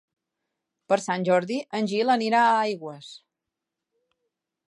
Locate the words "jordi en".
1.27-1.91